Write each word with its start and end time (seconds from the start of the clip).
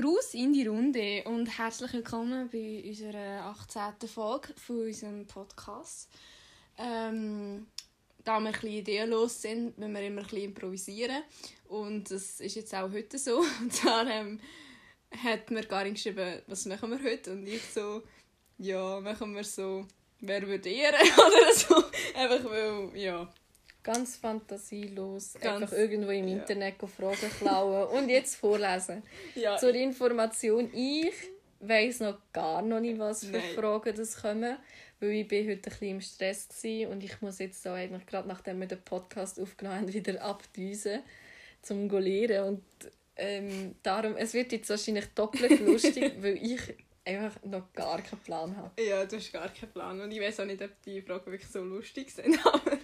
Gruß 0.00 0.34
in 0.34 0.52
die 0.52 0.64
Runde 0.64 1.24
und 1.24 1.58
herzlich 1.58 1.92
willkommen 1.92 2.48
bei 2.52 2.84
unserer 2.86 3.46
18. 3.46 4.08
Folge 4.08 4.54
von 4.54 4.82
unserem 4.82 5.26
Podcast. 5.26 6.08
Ähm, 6.76 7.66
da 8.22 8.38
wir 8.38 8.46
ein 8.46 8.52
bisschen 8.52 8.68
ideenlos 8.68 9.42
sind, 9.42 9.76
müssen 9.76 9.92
wir 9.92 10.06
immer 10.06 10.20
ein 10.20 10.22
bisschen 10.22 10.44
improvisieren. 10.44 11.24
Und 11.66 12.12
das 12.12 12.38
ist 12.38 12.54
jetzt 12.54 12.72
auch 12.76 12.92
heute 12.92 13.18
so. 13.18 13.38
Und 13.60 13.82
ähm, 14.08 14.38
hat 15.20 15.50
mir 15.50 15.64
Karin 15.64 15.94
geschrieben, 15.94 16.42
was 16.46 16.66
machen 16.66 16.92
wir 16.92 17.02
heute? 17.02 17.32
Und 17.32 17.48
ich 17.48 17.64
so, 17.64 18.04
ja, 18.58 19.00
machen 19.00 19.34
wir 19.34 19.42
so, 19.42 19.84
wer 20.20 20.46
würde 20.46 20.70
eher? 20.70 20.92
Oder 20.94 21.52
so. 21.52 21.74
Einfach 22.14 22.44
weil, 22.44 22.96
ja. 22.96 23.28
Ganz 23.88 24.16
fantasielos. 24.16 25.32
Ganz- 25.40 25.62
einfach 25.62 25.74
irgendwo 25.74 26.10
im 26.10 26.28
ja. 26.28 26.36
Internet 26.36 26.74
Fragen 26.76 27.30
klauen 27.38 27.88
und 27.88 28.10
jetzt 28.10 28.36
vorlesen. 28.36 29.02
ja 29.34 29.56
Zur 29.56 29.74
Information, 29.74 30.70
ich 30.74 31.10
weiss 31.60 32.00
noch 32.00 32.18
gar 32.34 32.60
noch 32.60 32.80
nicht, 32.80 32.98
was 32.98 33.24
für 33.24 33.38
Nein. 33.38 33.54
Fragen 33.54 33.96
das 33.96 34.20
kommen. 34.20 34.58
Weil 35.00 35.10
ich 35.12 35.28
bin 35.28 35.48
heute 35.48 35.54
ein 35.54 35.62
bisschen 35.62 35.88
im 35.88 36.00
Stress 36.02 36.48
war 36.50 36.90
und 36.90 37.02
ich 37.02 37.22
muss 37.22 37.38
jetzt 37.38 37.64
da 37.64 37.74
eigentlich 37.74 38.04
gerade 38.04 38.28
nachdem 38.28 38.60
wir 38.60 38.66
den 38.66 38.82
Podcast 38.82 39.40
aufgenommen 39.40 39.78
haben, 39.78 39.92
wieder 39.94 40.22
abdüsen, 40.22 41.00
zum 41.62 41.88
zu 41.88 41.98
lernen. 41.98 42.44
Und 42.46 42.90
ähm, 43.16 43.74
darum, 43.82 44.16
es 44.16 44.34
wird 44.34 44.52
jetzt 44.52 44.68
wahrscheinlich 44.68 45.06
doppelt 45.14 45.60
lustig, 45.66 46.12
weil 46.20 46.36
ich 46.36 46.60
einfach 47.06 47.42
noch 47.42 47.72
gar 47.72 48.02
keinen 48.02 48.20
Plan 48.20 48.54
habe. 48.54 48.82
Ja, 48.82 49.06
du 49.06 49.16
hast 49.16 49.32
gar 49.32 49.48
keinen 49.48 49.72
Plan. 49.72 49.98
Und 49.98 50.10
ich 50.10 50.20
weiß 50.20 50.40
auch 50.40 50.44
nicht, 50.44 50.60
ob 50.60 50.70
die 50.82 51.00
Fragen 51.00 51.24
wirklich 51.32 51.50
so 51.50 51.62
lustig 51.62 52.10
sind. 52.10 52.38
Aber 52.46 52.76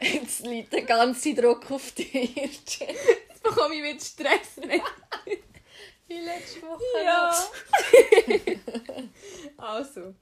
Jetzt 0.00 0.46
liegt 0.46 0.72
der 0.72 0.82
ganze 0.82 1.34
Druck 1.34 1.70
auf 1.70 1.92
dir. 1.92 2.24
jetzt 2.24 2.78
bekomme 3.42 3.74
ich 3.74 3.82
wieder 3.82 4.00
Stress. 4.00 4.56
Wie 6.08 6.20
letzte 6.20 6.62
Woche. 6.62 6.82
Ja. 7.04 7.46
also. 9.58 10.14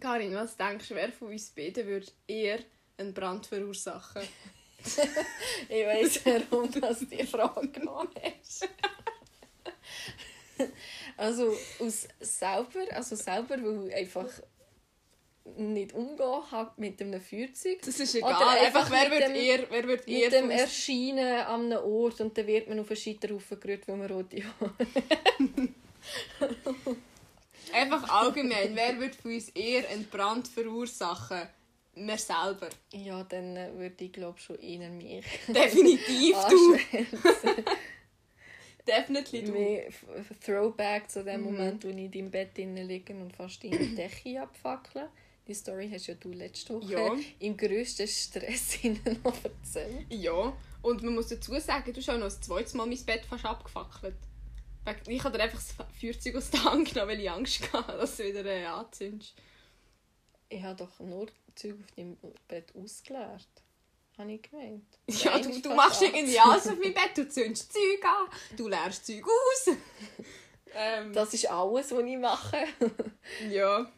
Karin, 0.00 0.34
was 0.34 0.56
denkst 0.56 0.88
du, 0.88 0.94
wer 0.96 1.12
von 1.12 1.28
uns 1.28 1.50
beiden 1.50 1.86
würde 1.86 2.06
eher 2.26 2.58
einen 2.98 3.14
Brand 3.14 3.46
verursachen? 3.46 4.22
Ich 5.68 5.86
weiss, 5.86 6.20
warum 6.26 6.70
das 6.78 6.98
die 7.08 7.24
Frage 7.24 7.68
genommen 7.68 8.10
hast. 8.22 8.68
Also 11.16 11.56
aus 11.80 12.08
selber, 12.20 12.84
also 12.90 13.16
selber, 13.16 13.56
weil 13.62 13.94
einfach 13.94 14.28
nicht 15.56 15.92
umgehen 15.92 16.42
habe 16.50 16.70
mit 16.76 17.00
einem 17.00 17.20
Feuerzeug. 17.20 17.80
Das 17.84 18.00
ist 18.00 18.14
Oder 18.16 18.28
egal. 18.28 18.58
einfach 18.58 18.64
Einfach, 18.84 18.90
wer 18.90 19.10
wird 19.10 19.28
dem- 19.28 19.34
eher, 19.34 19.70
wer 19.70 19.88
wird 19.88 20.06
Mit 20.06 20.32
dem 20.32 20.50
Erscheinen 20.50 21.40
an 21.42 21.64
einem 21.72 21.84
Ort 21.84 22.20
und 22.20 22.36
dann 22.36 22.46
wird 22.46 22.68
man 22.68 22.80
auf 22.80 22.88
einen 22.90 22.96
Scheiterhaufen 22.96 23.60
gerührt, 23.60 23.86
weil 23.88 23.96
man 23.96 24.10
rote 24.10 24.42
Haare 24.42 24.74
Einfach 27.72 28.08
allgemein, 28.22 28.74
wer 28.76 28.98
wird 29.00 29.16
von 29.16 29.32
uns 29.32 29.48
eher 29.50 29.88
einen 29.88 30.04
Brand 30.06 30.46
verursachen? 30.48 31.42
Wir 31.96 32.18
selber. 32.18 32.68
Ja, 32.92 33.22
dann 33.24 33.56
äh, 33.56 33.70
würde 33.76 34.04
ich 34.04 34.12
glaube 34.12 34.38
schon 34.38 34.58
eher 34.58 34.88
mich 34.90 35.24
Definitiv 35.46 36.36
du. 36.50 36.76
Definitiv 38.86 39.44
du. 39.46 39.52
Mehr 39.52 39.84
Throwback 40.44 41.08
zu 41.10 41.24
dem 41.24 41.40
Mhm. 41.40 41.46
Moment, 41.46 41.84
wo 41.84 41.88
ich 41.88 41.96
in 41.96 42.10
deinem 42.10 42.30
Bett 42.30 42.56
liege 42.58 43.14
und 43.14 43.34
fast 43.34 43.62
deine 43.64 43.78
Decke 43.78 44.42
abfackeln. 44.42 45.06
Die 45.46 45.54
Story 45.54 45.90
hast 45.92 46.06
ja 46.06 46.14
du 46.14 46.30
letzte 46.32 46.74
Woche 46.74 46.92
Ja. 46.92 47.16
im 47.40 47.56
grössten 47.56 48.08
Stress 48.08 48.78
noch 49.24 49.44
erzählt. 49.44 50.06
Ja, 50.10 50.56
und 50.82 51.02
man 51.02 51.14
muss 51.14 51.28
dazu 51.28 51.58
sagen, 51.60 51.92
du 51.92 52.00
hast 52.00 52.08
auch 52.08 52.14
noch 52.14 52.24
das 52.24 52.40
zweite 52.40 52.76
Mal 52.76 52.86
mein 52.86 53.04
Bett 53.04 53.24
fast 53.26 53.44
abgefackelt. 53.44 54.16
Ich 55.06 55.22
habe 55.24 55.36
dir 55.36 55.44
einfach 55.44 55.58
das 55.58 55.74
Feuerzeug 55.98 56.36
aus 56.36 56.50
der 56.50 56.64
Hand 56.64 56.92
genommen, 56.92 57.10
weil 57.12 57.20
ich 57.20 57.30
Angst 57.30 57.60
hatte, 57.72 57.96
dass 57.98 58.16
du 58.16 58.24
wieder 58.24 58.44
äh, 58.44 58.64
anzündest. 58.64 59.34
Ich 60.48 60.62
habe 60.62 60.76
doch 60.76 60.98
nur 61.00 61.26
Zeug 61.54 61.74
auf 61.80 61.92
deinem 61.96 62.16
Bett 62.48 62.72
ausgeleert. 62.76 63.48
Habe 64.16 64.32
ich 64.32 64.42
gemeint. 64.42 64.84
Ja, 65.08 65.32
Nein, 65.38 65.42
du, 65.42 65.60
du 65.68 65.74
machst 65.74 66.00
irgendwie 66.02 66.38
alles 66.38 66.68
auf 66.68 66.78
meinem 66.78 66.94
Bett. 66.94 67.16
Du 67.16 67.28
zündest 67.28 67.72
Zeug 67.72 68.04
an, 68.04 68.56
du 68.56 68.68
leerst 68.68 69.06
Zeug 69.06 69.24
aus. 69.24 69.74
ähm, 70.74 71.12
Das 71.12 71.34
ist 71.34 71.50
alles, 71.50 71.90
was 71.92 72.04
ich 72.04 72.16
mache. 72.18 72.64
Ja. 73.50 73.90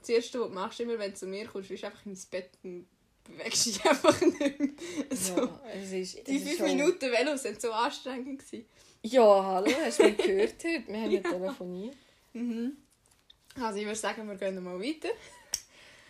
Das 0.00 0.08
Erste, 0.08 0.40
was 0.40 0.48
du 0.48 0.54
machst, 0.54 0.80
immer 0.80 0.98
wenn 0.98 1.10
du 1.12 1.16
zu 1.16 1.26
mir 1.26 1.46
kommst, 1.46 1.70
ist 1.70 1.84
einfach 1.84 2.04
in 2.06 2.12
mein 2.12 2.22
Bett 2.30 2.50
und 2.62 2.86
bewegst 3.24 3.66
dich 3.66 3.84
einfach 3.88 4.20
nicht 4.20 4.58
mehr. 4.58 4.68
So. 5.10 5.36
Ja, 5.36 5.60
es 5.74 5.92
ist, 5.92 6.26
Die 6.26 6.36
es 6.36 6.42
ist 6.42 6.48
fünf 6.48 6.58
schon- 6.58 6.66
Minuten 6.76 7.10
Velo 7.12 7.36
sind 7.36 7.60
so 7.60 7.72
anstrengend. 7.72 8.38
Gewesen. 8.44 8.66
Ja, 9.02 9.44
hallo, 9.44 9.70
hast 9.84 9.98
du 10.00 10.04
mich 10.04 10.16
gehört 10.18 10.54
heute? 10.64 10.82
Wir 10.86 11.00
haben 11.00 11.10
ja 11.10 11.20
telefoniert. 11.20 11.96
Mhm. 12.32 12.76
Also 13.60 13.78
ich 13.78 13.84
würde 13.86 13.98
sagen, 13.98 14.26
wir 14.28 14.36
gehen 14.36 14.62
mal 14.62 14.80
weiter. 14.80 15.08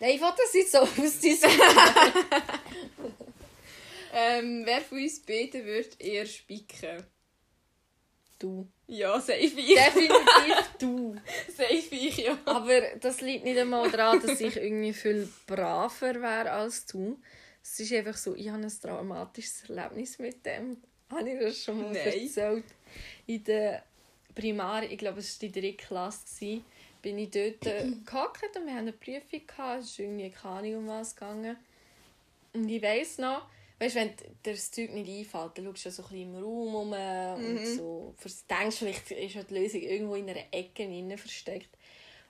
Nein, 0.01 0.15
ich 0.15 0.21
wollte 0.21 0.37
das 0.43 0.55
jetzt 0.55 0.73
so 0.73 0.79
aus 0.79 0.91
Ähm, 4.13 4.63
wer 4.65 4.81
von 4.81 4.99
uns 4.99 5.21
beiden 5.21 5.65
würde 5.65 5.91
eher 5.99 6.25
spicken? 6.27 7.05
Du. 8.39 8.67
Ja, 8.89 9.21
safe 9.21 9.35
ich. 9.39 9.55
Definitiv 9.55 10.71
du. 10.79 11.15
safe 11.55 11.95
ich, 11.95 12.17
ja. 12.19 12.39
Aber 12.47 12.81
das 13.01 13.21
liegt 13.21 13.45
nicht 13.45 13.59
einmal 13.59 13.91
daran, 13.91 14.21
dass 14.21 14.41
ich 14.41 14.57
irgendwie 14.57 14.95
viel 14.95 15.29
braver 15.47 16.15
wäre 16.15 16.51
als 16.51 16.87
du. 16.87 17.19
Es 17.63 17.79
ist 17.81 17.93
einfach 17.93 18.17
so, 18.17 18.35
ich 18.35 18.49
habe 18.49 18.63
ein 18.63 18.69
traumatisches 18.69 19.69
Erlebnis 19.69 20.19
mit 20.19 20.45
dem. 20.47 20.79
Habe 21.11 21.31
ich 21.31 21.39
das 21.39 21.65
schon 21.65 21.83
mal 21.83 21.93
Nein. 21.93 22.07
erzählt? 22.07 22.65
In 23.27 23.45
der 23.45 23.83
Primar, 24.35 24.83
ich 24.85 24.97
glaube, 24.97 25.21
es 25.21 25.41
war 25.41 25.49
die 25.49 25.61
dritte 25.61 25.77
Klasse, 25.85 26.63
bin 27.03 27.19
ich 27.19 27.31
dort 27.31 27.67
äh, 27.67 27.91
gehockt 28.07 28.57
und 28.57 28.65
wir 28.67 28.73
hatten 28.73 28.89
eine 28.89 28.93
Prüfung. 28.93 29.47
Gehabt. 29.47 29.83
Es 29.83 29.91
ist 29.91 29.99
irgendwie 29.99 30.31
keine 30.31 30.55
Ahnung, 30.55 30.77
um 30.77 30.89
was 30.89 31.15
gegangen. 31.15 31.57
Und 32.55 32.69
ich 32.69 32.83
weiss 32.83 33.19
noch, 33.19 33.43
weißt, 33.79 33.95
wenn 33.95 34.11
dir 34.45 34.53
das 34.53 34.71
Zeug 34.71 34.93
nicht 34.93 35.09
einfällt, 35.09 35.59
dann 35.59 35.65
schaust 35.67 35.87
du 35.87 35.91
so 35.91 36.03
ein 36.03 36.09
bisschen 36.09 36.35
im 36.35 36.43
Raum 36.43 36.75
rum 36.75 36.93
und 36.93 37.67
so, 37.67 38.15
denkst 38.51 38.77
vielleicht 38.77 39.11
ist 39.11 39.35
ja 39.35 39.43
die 39.43 39.55
Lösung 39.55 39.83
irgendwo 39.83 40.15
in 40.15 40.29
einer 40.29 40.45
Ecke 40.51 40.83
innen 40.83 41.19
versteckt. 41.19 41.71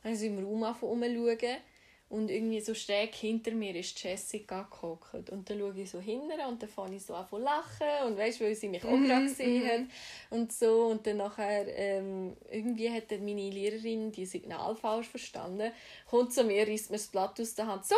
Dann 0.03 0.13
habe 0.13 0.15
ich 0.15 0.21
so 0.21 0.27
im 0.27 0.45
Raum 0.45 0.63
angefangen 0.63 1.03
rumzuschauen 1.03 1.59
und 2.11 2.31
irgendwie 2.31 2.61
so 2.61 2.75
schräg 2.75 3.15
hinter 3.15 3.51
mir 3.51 3.75
ist 3.77 4.03
Jessica 4.03 4.63
gehockt. 4.63 5.29
Und 5.31 5.51
dann 5.51 5.59
schaue 5.59 5.75
ich 5.77 5.91
so 5.91 6.01
hinten 6.01 6.41
und 6.49 6.63
dann 6.63 6.69
fange 6.69 6.97
ich 6.97 7.05
so 7.05 7.15
an 7.15 7.29
zu 7.29 7.37
lachen 7.37 8.07
und 8.07 8.17
weißt, 8.17 8.41
weil 8.41 8.55
sie 8.55 8.69
mich 8.69 8.83
auch 8.83 8.99
gerade 8.99 9.27
gesehen 9.27 9.67
hat 9.67 9.81
und 10.31 10.51
so. 10.51 10.87
Und 10.87 11.07
dann 11.07 11.19
nachher, 11.19 11.67
ähm, 11.77 12.35
irgendwie 12.51 12.91
hat 12.91 13.11
dann 13.11 13.27
meine 13.27 13.51
Lehrerin 13.51 14.11
die 14.11 14.25
Signal 14.25 14.75
falsch 14.75 15.09
verstanden, 15.09 15.71
kommt 16.09 16.33
zu 16.33 16.45
mir, 16.45 16.67
reißt 16.67 16.91
mir 16.91 16.97
das 16.97 17.09
Blatt 17.09 17.39
aus 17.41 17.55
der 17.55 17.67
Hand. 17.67 17.85
So, 17.85 17.97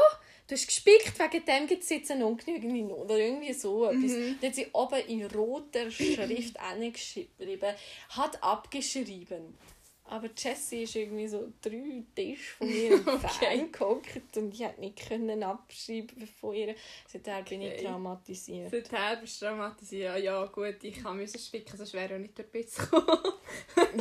du 0.51 0.57
hast 0.57 0.67
gespickt, 0.67 1.19
wegen 1.19 1.45
dem 1.45 1.67
gibt 1.67 1.83
es 1.85 1.89
jetzt 1.91 2.11
eine 2.11 2.27
ungenügende 2.27 2.83
Not. 2.83 2.99
Oder 2.99 3.19
irgendwie 3.19 3.53
so 3.53 3.87
etwas. 3.87 4.13
Dann 4.41 4.49
hat 4.49 4.55
sie 4.55 4.67
oben 4.73 5.01
in 5.07 5.25
roter 5.27 5.91
Schrift 5.91 6.19
geschrieben, 6.93 7.75
hat 8.11 8.43
abgeschrieben. 8.43 9.57
Aber 10.05 10.29
Jessie 10.37 10.83
ist 10.83 10.97
irgendwie 10.97 11.29
so 11.29 11.53
drei 11.63 12.03
Tische 12.17 12.57
von 12.59 12.69
mir 12.69 12.95
entfernt 13.07 13.73
gehockt 13.73 14.37
und 14.37 14.53
ich 14.53 14.59
konnte 14.61 14.81
nicht 14.81 15.09
können 15.09 15.41
abschreiben 15.45 16.27
von 16.41 16.53
ihr. 16.53 16.75
Seither 17.07 17.43
bin 17.43 17.63
ich 17.63 17.75
Okay. 17.75 17.85
traumatisiert. 17.85 18.71
Seither 18.73 19.17
bist 19.21 19.41
du 19.41 19.47
traumatisiert. 19.47 20.19
Ja, 20.19 20.45
gut, 20.47 20.83
ich 20.83 21.01
kann 21.01 21.17
müssen 21.17 21.39
spicken, 21.39 21.77
sonst 21.77 21.93
wäre 21.93 22.07
ich 22.07 22.13
auch 22.15 22.19
nicht 22.19 22.53
bis 22.53 22.77
gekommen. 22.77 23.19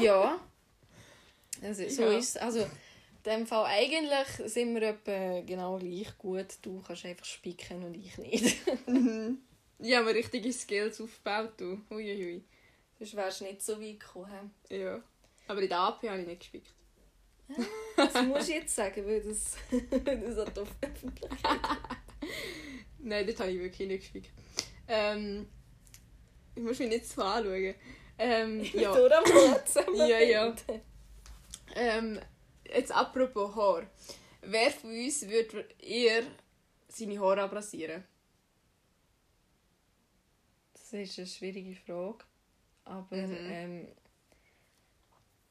Ja. 0.02 0.40
Also, 1.62 1.90
so 1.90 2.04
Ja. 2.04 2.18
ist 2.18 2.30
es. 2.30 2.38
Also, 2.38 2.66
dem 3.30 3.48
Fall 3.48 3.66
eigentlich 3.66 4.52
sind 4.52 4.74
wir 4.76 4.82
etwa 4.82 5.42
genau 5.42 5.78
gleich 5.78 6.18
gut. 6.18 6.48
Du 6.62 6.82
kannst 6.86 7.06
einfach 7.06 7.26
spicken 7.26 7.84
und 7.84 7.96
ich 7.96 8.18
nicht. 8.18 8.58
Ich 9.82 9.96
habe 9.96 10.08
mir 10.08 10.16
richtige 10.16 10.52
Skills 10.52 11.00
aufgebaut. 11.00 11.54
Du. 11.56 11.80
Uiuiui. 11.90 12.44
Sonst 12.98 13.16
wärst 13.16 13.40
du 13.40 13.46
nicht 13.46 13.62
so 13.62 13.82
weit 13.82 14.02
gekommen. 14.02 14.52
Ja. 14.68 15.02
Aber 15.48 15.62
in 15.62 15.70
der 15.70 15.80
AP 15.80 16.04
habe 16.10 16.20
ich 16.20 16.28
nicht 16.28 16.42
gespickt. 16.42 16.74
Das 17.96 18.22
musst 18.24 18.50
du 18.50 18.54
jetzt 18.54 18.76
sagen, 18.76 19.06
weil 19.08 19.22
das, 19.22 19.56
das 20.06 20.38
hat 20.38 20.60
auf 20.60 20.68
Nein, 23.00 23.26
dort 23.26 23.40
habe 23.40 23.52
ich 23.52 23.60
wirklich 23.60 23.88
nicht 23.88 24.02
gespickt. 24.02 24.32
Ähm, 24.88 25.48
ich 26.56 26.62
muss 26.62 26.78
mich 26.78 26.90
nicht 26.90 27.08
so 27.08 27.22
anschauen. 27.24 27.74
Ähm, 28.18 28.64
ja. 28.74 28.92
Ja, 29.96 30.20
ja. 30.20 30.56
Ähm, 31.76 32.20
jetzt 32.74 32.92
apropos 32.92 33.56
Haar. 33.56 33.88
Wer 34.42 34.72
von 34.72 34.90
uns 34.92 35.28
würde 35.28 35.68
eher 35.80 36.24
seine 36.88 37.20
Haare 37.20 37.42
abrasieren? 37.44 38.04
Das 40.74 40.94
ist 40.94 41.18
eine 41.20 41.28
schwierige 41.28 41.76
Frage. 41.76 42.24
Aber 42.86 43.16
Mhm. 43.16 43.38
ähm, 43.52 43.88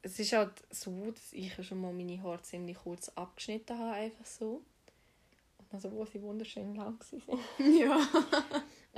es 0.02 0.18
ist 0.18 0.32
halt 0.32 0.52
so, 0.70 1.10
dass 1.10 1.32
ich 1.32 1.52
schon 1.66 1.80
mal 1.80 1.92
meine 1.92 2.20
Haare 2.22 2.42
ziemlich 2.42 2.76
kurz 2.78 3.08
abgeschnitten 3.10 3.78
habe, 3.78 3.92
einfach 3.92 4.26
so. 4.26 4.62
Also 5.70 5.92
wo 5.92 6.04
sie 6.06 6.22
wunderschön 6.22 6.74
lang 6.74 6.98
waren. 7.26 7.40
Ja. 7.78 8.08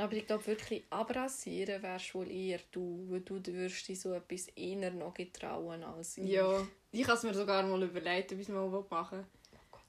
Aber 0.01 0.13
ich 0.15 0.27
glaube 0.27 0.47
wirklich, 0.47 0.83
abrasieren 0.91 1.83
wärst 1.83 2.15
wohl 2.15 2.31
eher 2.31 2.61
du, 2.73 3.07
weil 3.11 3.21
du 3.21 3.35
würdest 3.47 3.87
dich 3.89 4.01
so 4.01 4.13
etwas 4.13 4.49
eher 4.57 4.91
noch 4.93 5.15
getrauen 5.15 5.83
als 5.85 6.17
ich. 6.19 6.25
Ja, 6.31 6.67
ich 6.93 7.05
habe 7.07 7.17
es 7.19 7.23
mir 7.23 7.35
sogar 7.35 7.63
mal 7.65 7.83
überlegt, 7.83 8.33
ob 8.33 8.39
ich 8.39 8.49
es 8.49 8.53
mal 8.55 8.69
machen 8.91 9.19
will. 9.19 9.25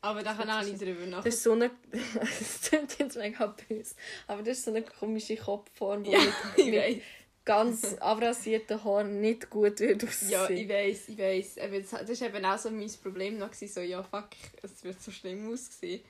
Aber 0.04 0.24
da 0.24 0.34
kann 0.34 0.50
auch 0.50 0.64
nicht 0.64 0.82
drüber 0.82 1.02
Das 1.02 1.10
nachdenken. 1.10 1.28
ist 1.30 1.44
so 1.44 1.52
eine... 1.54 1.72
Das 2.40 2.62
klingt 2.70 3.00
jetzt 3.00 3.18
mega 3.18 3.46
böse. 3.70 3.96
Aber 4.28 4.42
das 4.42 4.58
ist 4.58 4.66
so 4.66 4.72
eine 4.72 4.82
komische 4.82 5.36
Kopfform, 5.38 6.04
die 6.04 6.12
Ja, 6.12 6.20
mit, 6.20 6.66
mit 6.66 7.02
ganz 7.46 7.96
abrasierten 8.00 8.84
Haaren 8.84 9.22
nicht 9.22 9.50
gut 9.50 9.80
Ja, 9.80 9.94
aussehen. 9.96 10.58
ich 10.58 10.70
weiß, 10.70 11.10
ich 11.10 11.18
weiß. 11.18 11.56
Das 11.90 12.06
das 12.08 12.22
war 12.22 12.28
eben 12.30 12.46
auch 12.46 12.58
so 12.58 12.70
mein 12.72 12.92
Problem 13.02 13.38
noch, 13.38 13.54
so, 13.54 13.80
ja 13.82 14.02
fuck, 14.04 14.30
es 14.64 14.84
wird 14.84 15.02
so 15.02 15.12
schlimm 15.12 15.52
aussehen. 15.52 16.02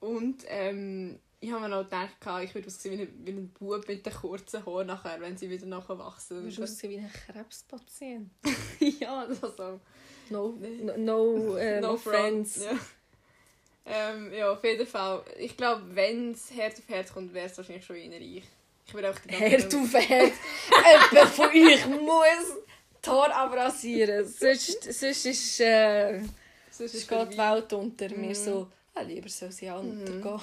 Und 0.00 0.44
ähm, 0.48 1.18
ich 1.46 1.52
habe 1.52 1.62
mir 1.62 1.68
noch 1.68 1.84
gedacht, 1.84 2.10
ich 2.42 2.54
würde 2.54 2.66
aussehen 2.66 2.98
wie 2.98 3.02
ein, 3.02 3.24
wie 3.24 3.30
ein 3.30 3.48
Bub 3.50 3.86
mit 3.86 4.04
den 4.04 4.12
kurzen 4.12 4.66
Haaren 4.66 4.88
nachher, 4.88 5.20
wenn 5.20 5.36
sie 5.36 5.48
wieder 5.48 5.66
nachher 5.66 5.94
Du 5.94 6.00
wachsen. 6.00 6.42
würdest 6.42 6.60
aussehen 6.60 6.90
wie 6.90 6.98
ein 6.98 7.12
Krebspatient. 7.26 8.30
ja, 9.00 9.26
das 9.26 9.42
war 9.42 9.52
so. 9.52 9.80
No, 10.28 10.58
no, 10.58 10.96
no, 10.96 11.56
äh, 11.56 11.80
no, 11.80 11.96
friends. 11.96 12.64
Ja. 12.64 12.76
Ähm, 13.84 14.32
ja, 14.32 14.50
auf 14.50 14.64
jeden 14.64 14.88
Fall. 14.88 15.22
Ich 15.38 15.56
glaube, 15.56 15.82
wenn 15.94 16.32
es 16.32 16.50
Herd 16.52 16.76
auf 16.78 16.88
Herd 16.88 17.14
kommt, 17.14 17.32
wäre 17.32 17.46
es 17.46 17.56
wahrscheinlich 17.56 17.84
schon 17.84 17.94
eher 17.94 18.20
ich. 18.20 18.42
Ich 18.84 18.94
würde 18.94 19.10
auch 19.10 19.14
ganze 19.14 19.36
Herd 19.36 19.72
auf 19.72 19.94
Herd. 19.94 20.32
Jemand 21.12 21.30
von 21.30 21.48
euch 21.48 21.86
muss 21.86 22.56
die 23.04 23.08
Haare 23.08 23.34
abrasieren. 23.36 24.26
Sonst, 24.26 24.82
sonst 24.82 25.26
ist, 25.26 25.60
äh, 25.60 26.22
Sonst 26.72 26.94
ist 26.94 27.08
geht 27.08 27.32
die 27.32 27.38
Welt 27.38 27.72
unter. 27.72 28.08
Mhm. 28.08 28.20
Mir 28.20 28.34
so, 28.34 28.66
ah, 28.94 29.02
lieber 29.02 29.28
soll 29.28 29.52
sie 29.52 29.70
auch 29.70 29.80
untergehen. 29.80 30.40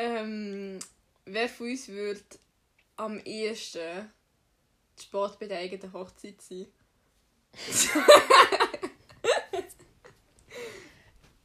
Ähm, 0.00 0.78
wer 1.24 1.48
von 1.48 1.70
uns 1.70 1.88
würde 1.88 2.20
am 2.94 3.18
ehesten 3.18 4.08
spät 4.96 5.38
bei 5.40 5.46
der 5.46 5.58
eigenen 5.58 5.92
Hochzeit 5.92 6.40
sein? 6.40 6.66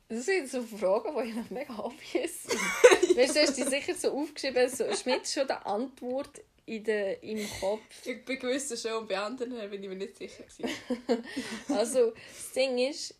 Das 0.07 0.25
sind 0.25 0.51
so 0.51 0.61
Fragen, 0.61 1.15
die 1.17 1.29
ich 1.29 1.35
noch 1.35 1.49
mega 1.49 1.79
obvious 1.79 2.43
sind. 2.43 3.17
weißt 3.17 3.35
du, 3.35 3.39
hast 3.41 3.57
die 3.57 3.63
sicher 3.63 3.95
so 3.95 4.11
aufgeschrieben, 4.11 4.69
so, 4.69 4.83
jetzt 4.83 5.33
schon 5.33 5.47
die 5.47 5.53
Antwort 5.53 6.43
in 6.67 6.83
der, 6.83 7.23
im 7.23 7.49
Kopf. 7.59 7.81
Ich 8.05 8.23
bin 8.23 8.37
gewiss 8.37 8.79
schon 8.79 9.07
bei 9.07 9.17
anderen 9.17 9.67
bin 9.71 9.81
ich 9.81 9.89
mir 9.89 9.95
nicht 9.95 10.15
sicher. 10.15 10.43
Also, 11.69 12.11
das 12.11 12.51
Ding 12.51 12.77
ist, 12.77 13.15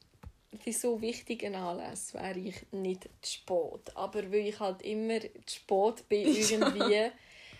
bei 0.65 0.71
so 0.71 1.01
wichtigen 1.01 1.55
Anlässen 1.55 2.19
wäre 2.19 2.39
ich 2.39 2.55
nicht 2.71 3.03
zu 3.21 3.31
spät. 3.31 3.95
Aber 3.95 4.23
weil 4.31 4.47
ich 4.47 4.59
halt 4.59 4.81
immer 4.81 5.19
zu 5.45 5.55
spät 5.55 6.07
bin, 6.09 6.27
irgendwie, 6.35 7.09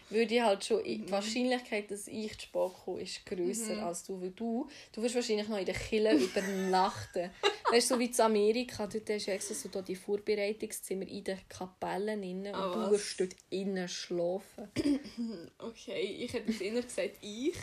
würde 0.09 0.35
ich 0.35 0.41
halt 0.41 0.63
schon... 0.63 0.83
Die 0.83 1.09
Wahrscheinlichkeit, 1.09 1.89
dass 1.89 2.07
ich 2.07 2.33
zu 2.37 2.41
spät 2.47 2.71
komme, 2.85 3.01
ist 3.01 3.25
grösser 3.25 3.75
Mhm. 3.75 3.83
als 3.83 4.03
du. 4.03 4.21
Weil 4.21 4.29
du, 4.31 4.67
du 4.91 5.01
wirst 5.01 5.15
wahrscheinlich 5.15 5.47
noch 5.47 5.57
in 5.57 5.65
der 5.65 5.73
Kille 5.75 6.13
übernachten. 6.15 7.31
weißt 7.71 7.89
du, 7.91 7.95
so 7.95 7.99
wie 7.99 8.05
in 8.05 8.19
Amerika, 8.21 8.85
dort 8.85 9.09
hast 9.09 9.27
du 9.27 9.31
extra 9.31 9.55
so 9.55 9.81
die 9.81 9.95
Vorbereitungszimmer 9.95 11.07
in 11.07 11.23
den 11.23 11.39
Kapellen 11.49 12.21
drin 12.21 12.39
und 12.47 12.53
Ah, 12.55 12.85
du 12.85 12.91
wirst 12.91 13.19
dort 13.19 13.35
innen 13.49 13.87
schlafen. 13.87 14.69
Okay, 15.57 16.01
ich 16.19 16.33
hätte 16.33 16.51
jetzt 16.51 16.61
eher 16.61 16.81
gesagt 16.81 17.17
ich. 17.21 17.55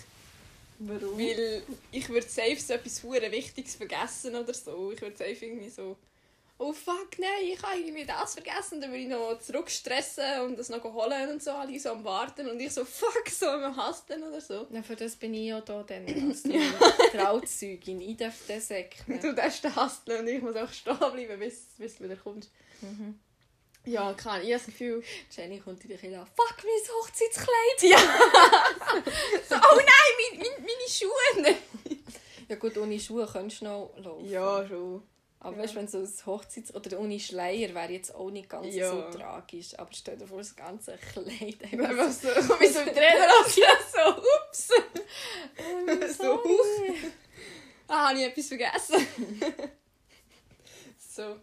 Warum? 0.80 1.18
Weil 1.18 1.62
ich 1.92 2.08
würde 2.08 2.26
safe 2.26 2.56
so 2.56 2.72
etwas 2.72 3.02
hure 3.02 3.30
Wichtiges 3.30 3.74
vergessen 3.74 4.34
oder 4.34 4.54
so. 4.54 4.92
Ich 4.92 5.02
würde 5.02 5.16
safe 5.16 5.44
irgendwie 5.44 5.68
so... 5.68 5.96
Oh 6.58 6.74
fuck, 6.74 7.18
nein, 7.18 7.30
ich 7.52 7.62
habe 7.62 7.78
irgendwie 7.78 8.04
das 8.04 8.34
vergessen. 8.34 8.80
Dann 8.80 8.90
würde 8.90 9.02
ich 9.02 9.08
noch 9.08 9.38
zurückstressen 9.40 10.40
und 10.44 10.58
das 10.58 10.68
noch 10.70 10.82
holen 10.84 11.30
und 11.30 11.42
so. 11.42 11.50
Alle 11.52 11.78
so 11.78 11.90
am 11.90 12.04
Warten. 12.04 12.48
Und 12.48 12.60
ich 12.60 12.72
so, 12.72 12.84
fuck, 12.84 13.28
so 13.28 13.46
am 13.46 13.76
Hasten 13.76 14.22
oder 14.22 14.40
so. 14.40 14.66
Ja, 14.70 14.82
für 14.82 14.96
das 14.96 15.16
bin 15.16 15.34
ich 15.34 15.48
ja 15.48 15.60
da 15.60 15.82
dann 15.82 16.06
als 16.28 16.42
Trauzeugin. 17.12 18.00
Ich 18.00 18.16
darf 18.16 18.46
den 18.46 18.60
säckeln. 18.60 19.20
Du 19.20 19.34
darfst 19.34 19.64
den 19.64 19.76
hasteln 19.76 20.20
und 20.20 20.28
ich 20.28 20.42
muss 20.42 20.56
auch 20.56 20.72
stehen 20.72 20.96
bleiben, 20.98 21.38
bis, 21.40 21.66
bis 21.76 21.96
du 21.96 22.04
wieder 22.04 22.16
kommst. 22.16 22.50
Mhm. 22.80 23.18
Ja, 23.84 24.12
kann. 24.12 24.40
Ich 24.42 24.48
habe 24.48 24.54
das 24.58 24.66
Gefühl... 24.66 25.02
Jenny 25.30 25.58
kommt 25.60 25.84
in 25.84 25.96
die 25.96 26.14
an. 26.14 26.26
Fuck, 26.26 26.56
mein 26.62 26.96
Hochzeitskleid! 27.02 27.82
Ja! 27.82 27.98
so, 29.48 29.54
oh 29.72 29.76
nein, 29.76 29.86
mein, 30.32 30.38
mein, 30.38 30.60
meine 30.60 30.88
Schuhe! 30.88 31.56
Ja 32.48 32.56
gut, 32.56 32.76
ohne 32.78 32.98
Schuhe 32.98 33.28
könntest 33.32 33.60
du 33.60 33.66
noch 33.66 33.92
laufen. 33.96 34.28
Ja, 34.28 34.66
schon. 34.66 35.04
Aber 35.38 35.56
ja. 35.56 35.62
weißt 35.62 35.72
du, 35.72 35.78
wenn 35.78 35.86
so 35.86 35.98
ein 35.98 36.04
Hochzeits- 36.26 36.74
oder 36.74 36.98
ohne 36.98 37.20
Schleier 37.20 37.72
wäre 37.72 37.92
jetzt 37.92 38.12
auch 38.12 38.28
nicht 38.28 38.48
ganz 38.48 38.74
Ja. 38.74 38.90
so 38.90 39.02
tragisch. 39.16 39.78
Aber 39.78 39.90
stell 39.92 40.16
dir 40.16 40.26
vor, 40.26 40.38
das 40.38 40.56
ganze 40.56 40.98
Kleid 40.98 41.62
Einfach 41.72 42.10
so, 42.10 42.26
wie 42.28 42.66
so 42.66 42.80
im 42.80 42.88
Trainer 42.92 43.28
so, 43.46 44.20
ups! 44.20 44.68
Ähm, 45.58 46.12
So, 46.12 46.22
sorry. 46.24 46.94
Ah, 47.86 48.08
habe 48.08 48.18
ich 48.18 48.26
etwas 48.26 48.48
vergessen? 48.48 49.06
So. 51.14 51.22
Ähm, 51.22 51.38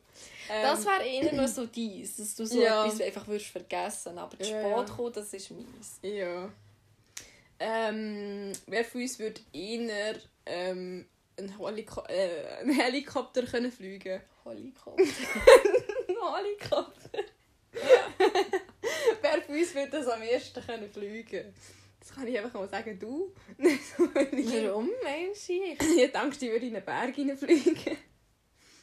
Das 0.61 0.85
wäre 0.85 1.05
eher 1.05 1.33
nur 1.33 1.47
so 1.47 1.65
dies, 1.65 2.15
dass 2.17 2.35
du 2.35 2.45
so 2.45 2.61
Ja. 2.61 2.85
etwas 2.85 3.01
einfach 3.01 3.27
würdest 3.27 3.47
vergessen. 3.51 4.17
Aber 4.17 4.37
zu 4.37 4.49
Ja, 4.51 4.61
spät 4.61 4.95
kommen, 4.95 5.13
das 5.13 5.33
ist 5.33 5.51
meins. 5.51 5.99
Ja. 6.01 6.49
Ähm, 7.59 8.53
wer 8.67 8.85
von 8.85 9.01
uns 9.01 9.17
würde 9.19 9.41
eher 9.51 10.15
ähm, 10.45 11.05
einen, 11.37 11.57
Heliko 11.59 12.01
äh, 12.07 12.59
einen 12.61 12.79
Helikopter 12.79 13.43
können 13.43 13.71
fliegen 13.71 14.21
Helikopter. 14.45 15.03
Ein 16.07 16.35
Helikopter? 16.35 17.19
wer 19.21 19.41
von 19.41 19.55
uns 19.55 19.73
würde 19.75 19.89
das 19.91 20.07
am 20.07 20.21
ersten 20.21 20.63
können 20.65 20.89
fliegen 20.89 21.53
Das 21.99 22.13
kann 22.13 22.27
ich 22.27 22.37
einfach 22.37 22.53
mal 22.53 22.69
sagen, 22.69 22.97
du. 22.99 23.33
Warum 23.97 24.89
meinst 25.03 25.49
du 25.49 25.53
ich? 25.53 26.11
Dachte, 26.11 26.45
ich 26.45 26.51
würde 26.51 26.65
in 26.67 26.75
einen 26.75 26.85
Berg 26.85 27.15
hineinfliegen. 27.15 27.97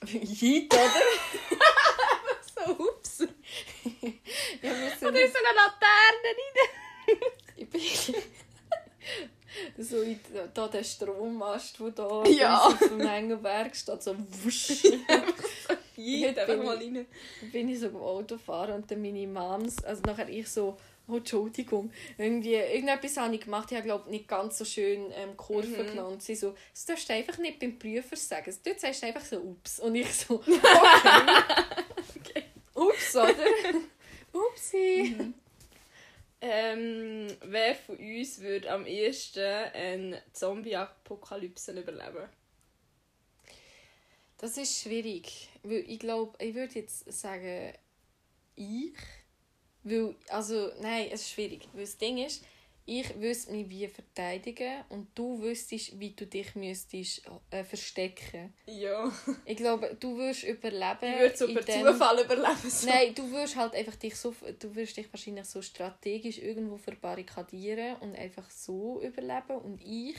Jit, 0.06 0.73
oder? 0.73 0.91
So, 2.67 2.71
ups. 2.73 3.19
Ja, 3.21 4.71
sind 4.73 4.93
ist 4.93 5.01
so 5.01 5.06
eine 5.09 5.19
Laterne 5.55 6.31
rein. 6.31 7.19
Ich 7.56 7.69
bin 7.69 7.81
so 9.85 10.01
in 10.03 10.21
da 10.55 10.69
der 10.69 10.85
Strommast, 10.85 11.79
der 11.81 11.91
da 11.91 12.25
Ja. 12.27 12.59
auf 12.59 12.79
dem 12.79 12.99
Mengenberg 12.99 13.75
steht, 13.77 14.03
so 14.03 14.17
wusch. 14.43 14.83
Heute 14.85 16.41
einfach 16.41 16.47
bin 16.47 16.65
mal 16.65 16.77
rein. 16.77 17.07
bin 17.53 17.69
ich 17.69 17.81
so 17.81 17.91
beim 17.91 18.03
Autofahren 18.03 18.75
und 18.77 18.91
dann 18.91 19.03
meine 19.03 19.27
Moms, 19.27 19.83
also 19.85 20.03
nachher 20.07 20.29
ich 20.29 20.49
so, 20.49 20.77
oh 21.09 21.17
Entschuldigung, 21.17 21.93
irgendwie, 22.19 22.55
irgendetwas 22.55 23.17
habe 23.17 23.35
ich 23.35 23.43
gemacht, 23.43 23.71
ich 23.71 23.77
habe 23.77 23.87
glaube 23.87 24.11
nicht 24.11 24.27
ganz 24.29 24.59
so 24.59 24.65
schön 24.65 25.11
ähm, 25.15 25.37
Kurven 25.37 25.93
Mhm. 25.93 25.99
und 25.99 26.23
sie 26.23 26.35
so, 26.35 26.55
das 26.73 26.87
darfst 26.87 27.09
du 27.09 27.12
einfach 27.14 27.38
nicht 27.38 27.59
beim 27.59 27.78
Prüfer 27.78 28.17
sagen, 28.17 28.55
dort 28.64 28.81
sagst 28.81 29.02
du 29.02 29.07
einfach 29.07 29.25
so 29.25 29.38
ups 29.38 29.81
und 29.81 29.95
ich 29.95 30.12
so, 30.14 30.37
okay, 32.17 32.45
ups, 32.75 33.17
oder? 33.17 33.35
Upsi. 34.33 35.14
Ähm, 36.40 37.28
wer 37.45 37.75
von 37.75 37.97
uns 37.97 38.40
würde 38.40 38.71
am 38.71 38.85
ehesten 38.85 39.40
eine 39.45 40.23
Zombie-Apokalypse 40.33 41.73
überleben? 41.73 42.28
Das 44.38 44.59
ist 44.59 44.83
schwierig, 44.83 45.49
weil 45.62 45.85
ich 45.88 46.00
glaube, 46.00 46.37
ich 46.45 46.55
würde 46.55 46.75
jetzt 46.75 47.11
sagen, 47.12 47.73
ich, 48.57 48.93
weil, 49.85 50.14
also, 50.29 50.71
nein, 50.81 51.09
es 51.12 51.21
ist 51.23 51.31
schwierig, 51.31 51.69
weil 51.73 51.83
das 51.85 51.97
Ding 51.99 52.19
ist, 52.19 52.45
ich 52.87 53.19
wüsste 53.19 53.50
mich 53.53 53.71
wie 53.71 53.88
verteidigen 53.88 54.85
und 54.91 55.09
du 55.14 55.41
wüsstest, 55.41 55.99
wie 55.99 56.11
du 56.11 56.26
dich 56.26 56.55
müsstest 56.55 57.23
äh, 57.50 57.64
verstecken. 57.64 58.53
Ja. 58.67 59.11
Ich 59.47 59.57
glaube, 59.57 59.97
du 59.99 60.17
würdest 60.19 60.45
überleben. 60.45 60.99
Ich 61.14 61.19
würde 61.21 61.37
so 61.37 61.47
in 61.47 61.55
per 61.55 61.62
dem- 61.64 61.87
Zufall 61.87 62.21
überleben. 62.23 62.69
So. 62.71 62.87
Nein, 62.87 63.14
du 63.14 63.31
würdest 63.31 63.57
halt 63.57 63.75
einfach 63.75 63.97
dich 63.97 64.14
so, 64.17 64.35
du 64.59 64.75
würdest 64.75 64.97
dich 64.99 65.11
wahrscheinlich 65.11 65.47
so 65.47 65.62
strategisch 65.62 66.37
irgendwo 66.38 66.76
verbarrikadieren 66.76 67.97
und 68.00 68.17
einfach 68.17 68.50
so 68.50 69.00
überleben 69.03 69.57
und 69.62 69.81
ich, 69.81 70.17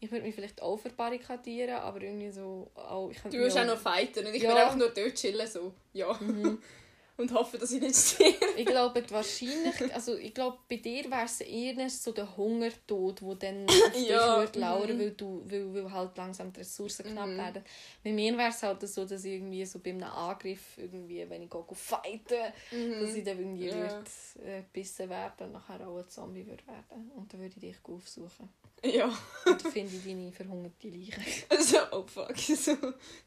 ich 0.00 0.10
würde 0.10 0.24
mich 0.24 0.34
vielleicht 0.34 0.60
auch 0.62 0.78
verbarrikadieren, 0.78 1.76
aber 1.76 2.00
irgendwie 2.02 2.30
so, 2.32 2.70
auch, 2.74 3.10
ich 3.10 3.18
Du 3.18 3.36
mich 3.38 3.52
auch 3.56 3.66
noch 3.66 3.78
fighten 3.78 4.26
und 4.26 4.34
ich 4.34 4.42
Ja. 4.42 4.48
würde 4.48 4.62
einfach 4.62 4.76
nur 4.76 4.88
dort 4.88 5.14
chillen. 5.14 5.46
So. 5.46 5.72
Ja. 5.92 6.12
Mhm. 6.20 6.60
Und 7.20 7.32
hoffen, 7.34 7.60
dass 7.60 7.70
ich 7.72 7.80
nicht 7.82 7.94
stehe. 7.96 8.34
Ich 8.56 8.64
glaube 8.66 9.04
wahrscheinlich, 9.10 9.92
also 9.94 10.16
ich 10.16 10.32
glaube 10.32 10.58
bei 10.68 10.76
dir 10.76 11.04
wäre 11.10 11.24
es 11.26 11.40
eher 11.42 11.90
so 11.90 12.12
der 12.12 12.36
Hungertod, 12.36 13.20
wo 13.22 13.34
dann 13.34 13.66
auf 13.68 13.92
dich 13.92 14.08
Ja, 14.08 14.38
würde 14.38 14.58
lauern, 14.58 14.94
mhm. 14.96 15.00
weil, 15.00 15.10
du, 15.12 15.42
weil, 15.44 15.74
weil 15.74 15.92
halt 15.92 16.16
langsam 16.16 16.52
die 16.52 16.60
Ressourcen 16.60 17.04
knapp 17.04 17.28
Mhm. 17.28 17.36
werden. 17.38 17.64
Bei 18.02 18.12
mir 18.12 18.36
wäre 18.38 18.48
es 18.50 18.62
halt 18.62 18.88
so, 18.88 19.04
dass 19.04 19.24
ich 19.24 19.32
irgendwie 19.34 19.64
so 19.66 19.80
bei 19.80 19.90
einem 19.90 20.04
Angriff, 20.04 20.78
irgendwie, 20.78 21.28
wenn 21.28 21.42
ich 21.42 21.50
gehe, 21.50 21.64
fighten, 21.74 22.52
dass 23.00 23.14
ich 23.14 23.24
dann 23.24 23.38
irgendwie 23.38 23.66
Ja. 23.66 23.74
würd, 23.74 24.06
äh, 24.44 24.62
gebissen 24.62 25.08
werden 25.10 25.46
und 25.46 25.52
nachher 25.52 25.86
auch 25.86 25.98
ein 25.98 26.08
Zombie 26.08 26.46
würde 26.46 26.66
werden. 26.66 27.10
Und 27.16 27.32
dann 27.32 27.40
würde 27.40 27.54
ich 27.56 27.60
dich 27.60 27.76
aufsuchen. 27.84 28.48
Ja. 28.82 29.06
Und 29.44 29.62
dann 29.62 29.72
finde 29.72 29.94
ich 29.94 30.04
deine 30.04 30.32
verhungerte 30.32 30.88
Leiche. 30.88 31.20
So, 31.60 31.76
oh 31.92 32.04
fuck. 32.06 32.34
So, 32.38 32.74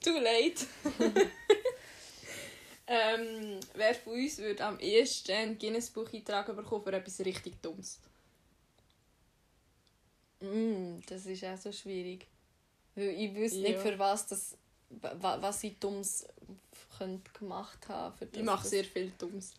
too 0.04 0.18
late. 0.20 0.66
Ähm, 2.86 3.60
wer 3.76 3.96
von 3.96 4.14
uns 4.14 4.38
würde 4.40 4.64
am 4.66 4.80
ehesten 4.80 5.32
ein 5.32 5.58
Guinness-Buch 5.58 6.12
eintragen 6.14 6.56
bekommen 6.56 6.84
für 6.84 6.94
etwas 6.94 7.20
richtig 7.22 7.62
Dummes? 7.62 8.00
Mm, 10.42 11.00
das 11.08 11.26
ist 11.26 11.44
auch 11.46 11.58
so 11.58 11.72
schwierig. 11.72 12.28
Weil 12.96 13.10
ich 13.10 13.34
wüsste 13.34 13.60
Ja. 13.60 13.70
nicht, 13.70 13.80
für 13.80 13.98
was 13.98 14.28
das, 14.28 14.58
wa- 14.90 15.38
was 15.42 15.64
ich 15.64 15.80
Dummes 15.80 16.28
könnte 16.98 17.32
gemacht 17.32 17.88
haben. 17.88 18.16
Das, 18.20 18.30
Ich 18.34 18.44
mache 18.44 18.68
sehr 18.68 18.84
viel 18.84 19.12
Dummes. 19.18 19.54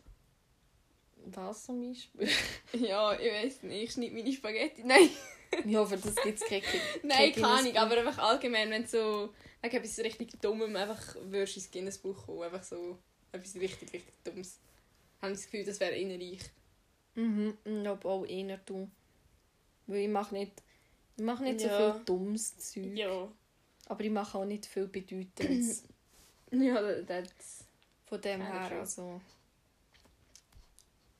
Was 1.26 1.64
zum 1.64 1.88
Beispiel? 1.88 2.28
Ja, 2.75 3.19
ich 3.19 3.33
weiß 3.33 3.62
nicht. 3.62 3.83
Ich 3.85 3.93
schneide 3.93 4.14
meine 4.14 4.33
Spaghetti. 4.33 4.85
Nein, 4.85 5.09
ja, 5.64 5.85
für 5.87 5.97
das 5.97 6.14
gibt 6.16 6.40
es 6.43 6.47
keine 6.47 6.62
nein, 7.02 7.33
kein 7.33 7.33
keine 7.33 7.47
Ahnung. 7.47 7.76
Aber 7.78 7.97
einfach 7.97 8.19
allgemein, 8.19 8.71
wenn 8.71 8.83
du 8.83 8.88
so 8.88 9.35
wegen 9.62 9.76
etwas 9.76 9.99
richtig 10.00 10.38
Dummem 10.43 10.76
einfach 10.76 11.16
würdest 11.23 11.57
ins 11.57 11.71
Guinness-Buch 11.71 12.26
kommen. 12.26 12.43
Einfach 12.43 12.62
so 12.62 12.99
etwas 13.35 13.55
richtig, 13.57 13.93
richtig 13.93 14.14
Dummes. 14.25 14.59
Habe 15.21 15.33
ich 15.33 15.38
das 15.38 15.45
Gefühl, 15.50 15.64
das 15.64 15.81
wäre 15.81 15.97
innerreich. 15.97 16.41
Mhm, 17.14 17.57
ich 17.64 17.83
glaube 17.83 18.09
auch 18.09 18.25
eher 18.26 18.59
du. 18.59 18.88
Weil 19.87 20.03
ich 20.03 20.09
mache 20.09 20.35
nicht, 20.35 20.62
ich 21.17 21.23
mache 21.25 21.45
nicht 21.45 21.61
Ja. 21.61 21.79
so 21.79 21.93
viel 21.93 22.05
dummes 22.05 22.57
Zeug. 22.59 22.97
Ja. 22.97 23.29
Aber 23.87 24.05
ich 24.05 24.11
mache 24.11 24.38
auch 24.38 24.45
nicht 24.45 24.67
viel 24.67 24.87
Bedeutendes. 24.87 25.85
Ja, 26.50 26.81
das... 27.03 27.64
Von 28.07 28.21
dem 28.21 28.41
her, 28.41 28.71
also... 28.79 29.21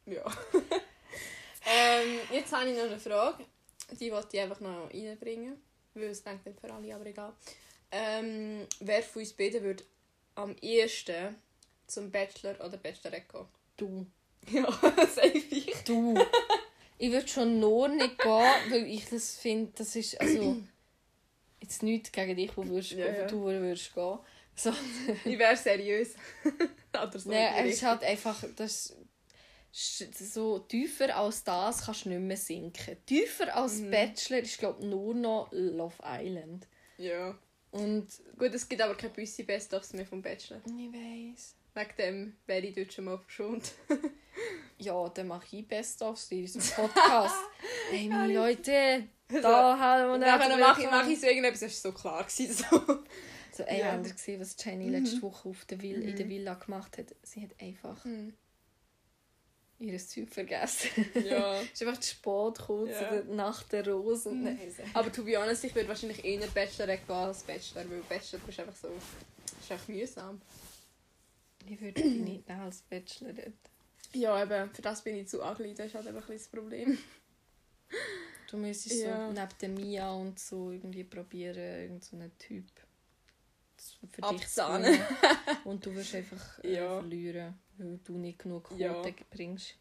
Ja. 0.07 0.25
ähm, 1.67 2.19
jetzt 2.31 2.53
habe 2.53 2.71
ich 2.71 2.77
noch 2.77 2.85
eine 2.85 3.01
Frage. 3.01 3.45
Die 3.99 4.13
wollte 4.13 4.37
ich 4.37 4.43
einfach 4.43 4.61
noch 4.61 4.89
reinbringen. 4.93 5.57
Weil 5.95 6.05
es 6.05 6.23
denkt 6.23 6.47
nicht 6.47 6.61
für 6.61 6.73
alle, 6.73 6.95
aber 6.95 7.07
egal. 7.07 7.33
Ähm, 7.91 8.67
wer 8.81 9.03
von 9.03 9.23
uns 9.23 9.33
beiden 9.33 9.63
würde 9.65 9.83
am 10.37 10.55
ehesten 10.61 11.35
zum 11.95 12.11
Bachelor 12.11 12.55
oder 12.65 12.77
Bachelorette 12.77 13.27
gehen? 13.33 13.47
Du. 13.77 14.07
Ja, 14.51 14.71
safe 15.07 15.39
ich. 15.39 15.73
Du. 15.87 16.15
ich 16.99 17.11
würde 17.11 17.27
schon 17.27 17.59
nur 17.61 17.89
nicht 17.89 18.19
gehen, 18.19 18.53
weil 18.69 18.87
ich 18.87 19.09
das 19.09 19.37
finde, 19.37 19.73
das 19.77 19.97
ist 19.97 20.21
also... 20.21 20.59
Jetzt 21.61 21.83
nichts 21.83 22.13
gegen 22.13 22.37
dich, 22.37 22.55
wo 22.55 22.67
würdest, 22.67 22.91
Ja, 22.93 23.07
ja. 23.11 23.27
du 23.27 23.41
würdest 23.43 23.95
gehen. 23.95 24.19
So, 24.55 24.71
Ich 25.25 25.39
wäre 25.39 25.57
seriös. 25.57 26.15
oder 26.93 27.19
so. 27.19 27.31
Nein, 27.31 27.67
es 27.67 27.77
ist 27.77 27.83
halt 27.85 28.03
einfach, 28.05 28.45
das 28.55 28.95
so 29.73 30.59
tiefer 30.61 31.17
als 31.17 31.43
das 31.43 31.87
kannst 31.87 32.05
du 32.05 32.11
nicht 32.11 32.21
mehr 32.21 32.37
sinken. 32.37 32.97
Tiefer 33.07 33.57
als 33.57 33.81
Mhm. 33.81 33.91
Bachelor 33.91 34.39
ist 34.41 34.59
glaube 34.59 34.87
nur 34.87 35.15
noch 35.15 35.49
Love 35.53 35.97
Island. 36.05 36.67
Ja. 36.99 37.37
Und 37.73 38.07
Gut, 38.39 38.55
es 38.55 38.69
gibt 38.69 38.83
aber 38.83 38.95
keine 38.95 39.13
Büsse 39.15 39.43
Best-ofs 39.43 39.95
mehr 39.95 40.07
vom 40.07 40.23
Bachelor. 40.23 40.61
ich 40.67 40.93
weiß. 40.93 41.55
Wegen 41.75 41.97
dem 41.99 42.37
wäre 42.47 42.67
ich 42.67 42.75
dort 42.75 42.93
schon 42.93 43.05
mal 43.07 43.19
verschont. 43.19 43.73
Ja, 44.77 45.09
dann 45.09 45.29
mache 45.29 45.47
ich 45.57 45.69
Best-ofs 45.69 46.33
in 46.33 46.43
unserem 46.43 46.89
Podcast. 46.91 47.37
hey, 47.91 48.09
meine 48.09 48.35
Leute, 48.35 49.05
da 49.41 49.79
haben 49.79 50.09
wir 50.09 50.15
Und 50.15 50.21
dann 50.23 50.59
mache 50.61 50.83
ich, 50.83 50.91
mache 50.91 51.13
ich 51.13 51.21
so 51.21 51.27
irgendetwas, 51.29 51.61
das 51.61 51.85
war 51.85 51.93
so 51.93 51.97
klar. 51.99 52.25
Gewesen, 52.25 52.53
so. 52.53 53.05
So, 53.53 53.63
ey, 53.63 53.79
Ja. 53.79 53.93
habt 53.93 54.07
ihr 54.09 54.13
gesehen, 54.13 54.41
was 54.41 54.57
Jenny 54.63 54.89
letzte 54.89 55.23
Woche 55.23 55.49
auf 55.49 55.65
der 55.67 55.81
Villa, 55.81 56.01
in 56.09 56.17
der 56.17 56.29
Villa 56.29 56.55
gemacht 56.55 56.99
hat? 56.99 57.15
Sie 57.23 57.41
hat 57.43 57.51
einfach 57.61 58.05
Hm. 58.05 58.35
ihr 59.79 59.99
Zeug 59.99 60.29
vergessen. 60.35 60.89
Ja. 61.25 61.61
ist 61.73 61.81
einfach 61.83 62.01
zu 62.01 62.11
spät 62.11 62.59
gekommen 62.59 62.89
Ja. 62.89 62.99
zu 62.99 63.05
der 63.05 63.25
Nacht 63.37 63.73
der 63.73 63.87
Rosen. 63.89 64.43
Mhm. 64.43 64.59
Aber 64.95 65.13
to 65.13 65.23
be 65.23 65.37
honest, 65.41 65.63
ich 65.63 65.75
würde 65.77 65.89
wahrscheinlich 65.89 66.25
eher 66.25 66.45
Bachelorette 66.49 67.07
gehen 67.07 67.15
als 67.15 67.45
Bachelor, 67.45 67.89
weil 67.89 68.01
Bachelor 68.09 68.41
ist 68.49 68.59
einfach 68.61 68.75
so... 68.75 68.89
ist 68.89 69.71
einfach 69.71 69.87
mühsam. 69.89 70.41
Ich 71.67 71.81
würde 71.81 72.01
die 72.03 72.09
nicht 72.09 72.49
nehmen 72.49 72.61
als 72.61 72.83
Bachelorette. 72.83 73.53
Ja, 74.13 74.43
eben, 74.43 74.71
für 74.73 74.83
das 74.83 75.03
bin 75.03 75.17
ich 75.17 75.29
zu 75.29 75.43
ugly, 75.43 75.75
das 75.75 75.87
ist 75.87 75.95
halt 75.95 76.07
einfach 76.07 76.29
ein 76.29 76.35
bisschen 76.37 76.53
das 76.53 76.61
Problem. 76.61 76.99
Du 78.51 78.57
müsstest 78.59 79.03
Ja. 79.03 79.27
so 79.27 79.33
neben 79.33 79.49
der 79.61 79.69
Mia 79.71 80.13
und 80.13 80.39
so 80.39 80.71
irgendwie 80.71 81.05
probieren, 81.05 81.57
irgendeinen 81.57 82.01
so 82.01 82.17
einen 82.17 82.39
Typ 82.39 82.65
zu- 83.77 84.07
für 84.07 84.23
dich 84.23 84.49
zu 84.49 84.63
Abzahnen. 84.65 84.93
gewinnen. 84.93 85.07
Und 85.65 85.85
du 85.85 85.95
wirst 85.95 86.15
einfach 86.15 86.59
äh, 86.63 86.75
Ja. 86.75 87.01
verlieren, 87.01 87.59
weil 87.79 87.99
du 88.05 88.17
nicht 88.19 88.39
genug 88.39 88.65
Quote 88.65 88.81
Ja. 88.83 89.03
bringst. 89.31 89.75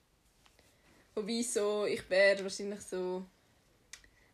Wobei 1.15 1.41
so, 1.43 1.85
ich 1.85 2.09
wäre 2.09 2.41
wahrscheinlich 2.43 2.81
so... 2.81 3.25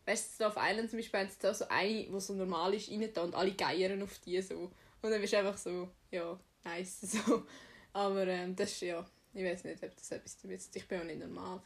Weißt 0.06 0.40
du, 0.40 0.46
auf 0.46 0.54
Island 0.56 0.88
zum 0.90 0.98
Beispiel 0.98 1.20
haben 1.20 1.28
sie 1.28 1.36
da 1.40 1.52
so 1.52 1.66
eine, 1.68 2.04
die 2.06 2.20
so 2.20 2.32
normal 2.34 2.72
ist, 2.74 2.90
rein 2.90 3.10
und 3.22 3.34
alle 3.34 3.52
geiern 3.52 4.02
auf 4.02 4.18
die 4.20 4.40
so. 4.40 4.70
Und 5.02 5.10
dann 5.10 5.20
bist 5.20 5.32
du 5.34 5.38
einfach 5.38 5.58
so, 5.58 5.88
ja, 6.10 6.38
nice, 6.64 7.00
so. 7.02 7.44
Aber 7.92 8.26
ähm, 8.26 8.54
das 8.56 8.72
ist 8.72 8.82
ja... 8.82 9.04
Ich 9.32 9.44
weiß 9.44 9.62
nicht, 9.64 9.82
ob 9.84 9.94
das 9.96 10.10
etwas 10.10 10.36
damit 10.38 10.58
ist. 10.58 10.74
Ich 10.74 10.88
bin 10.88 11.00
auch 11.00 11.04
nicht 11.04 11.20
normal. 11.20 11.60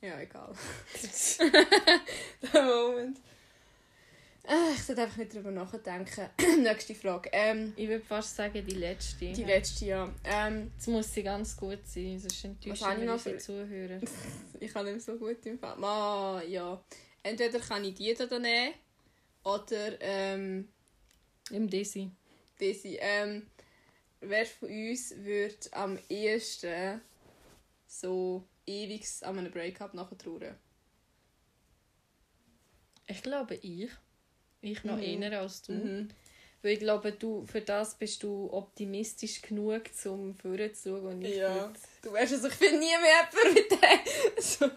Ja, 0.00 0.20
egal. 0.20 0.52
Der 2.52 2.62
Moment. 2.62 3.18
Ich 4.74 4.82
sollte 4.84 5.02
einfach 5.02 5.16
nicht 5.18 5.34
darüber 5.34 5.50
nachdenken. 5.50 6.30
Nächste 6.62 6.94
Frage. 6.94 7.28
Ähm, 7.32 7.72
Ich 7.76 7.88
würde 7.88 8.04
fast 8.04 8.36
sagen, 8.36 8.64
die 8.64 8.76
letzte. 8.76 9.32
die 9.32 9.44
letzte, 9.44 9.84
ja. 9.86 10.14
Ähm, 10.24 10.70
Jetzt 10.76 10.86
muss 10.88 11.12
sie 11.12 11.22
ganz 11.24 11.56
gut 11.56 11.80
sein, 11.86 12.18
sonst 12.18 12.44
enttäuschen 12.44 12.98
wir 13.00 13.04
noch 13.04 13.14
unsere 13.14 13.36
Zuhörer. 13.38 14.00
ich 14.60 14.72
kann 14.72 14.86
nicht 14.86 15.04
so 15.04 15.16
gut 15.16 15.44
im 15.44 15.58
Fall. 15.58 15.84
Ah, 15.84 16.40
ja. 16.46 16.80
Entweder 17.22 17.58
kann 17.58 17.84
ich 17.84 17.94
die 17.94 18.14
da 18.14 18.38
nehmen 18.38 18.74
oder 19.42 20.00
ähm, 20.00 20.68
Im 21.50 21.68
Desi. 21.68 22.10
diese. 22.60 22.88
Ähm, 23.00 23.50
wer 24.20 24.46
von 24.46 24.68
uns 24.68 25.14
würde 25.16 25.56
am 25.72 25.98
ehesten 26.08 27.00
so 27.86 28.44
ewig 28.66 29.04
an 29.22 29.38
einem 29.38 29.50
Breakup 29.52 29.94
nachher 29.94 30.18
trauern? 30.18 30.56
Ich 33.06 33.22
glaube, 33.22 33.54
ich. 33.56 33.88
Ich 34.60 34.84
noch 34.84 34.96
Mhm. 34.96 35.22
eher 35.22 35.40
als 35.40 35.62
du. 35.62 35.72
Mhm. 35.72 36.08
Weil 36.60 36.72
ich 36.72 36.80
glaube, 36.80 37.12
du, 37.12 37.46
für 37.46 37.60
das 37.60 37.94
bist 37.94 38.22
du 38.24 38.52
optimistisch 38.52 39.40
genug, 39.40 39.82
um 40.06 40.34
vorher 40.34 40.72
zu 40.74 40.90
schauen. 40.90 41.06
Und 41.06 41.22
ich 41.24 41.36
Ja. 41.36 41.72
Du 42.02 42.12
weißt 42.12 42.32
also, 42.34 42.48
ich 42.48 42.54
finde 42.54 42.80
nie 42.80 42.86
mehr 42.86 43.54
mit 43.54 43.70
dem. 43.70 43.78
so. 44.42 44.68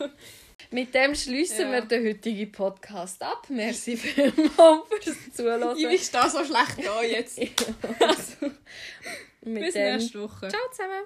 Mit 0.70 0.94
dem 0.94 1.16
schließen 1.16 1.62
Ja. 1.62 1.72
wir 1.72 1.82
den 1.82 2.08
heutigen 2.08 2.52
Podcast 2.52 3.22
ab. 3.24 3.50
Merci 3.50 3.98
vielmals 3.98 4.88
fürs 5.02 5.18
Zuhören. 5.36 5.76
Ich 5.78 6.06
stehe 6.06 6.30
so 6.30 6.46
schlecht 6.46 6.86
da 6.86 7.02
jetzt. 7.02 7.40
Mit 9.44 9.64
Bis 9.64 9.76
nächste 9.76 10.22
Woche. 10.22 10.50
Ciao 10.50 10.62
zusammen. 10.72 11.06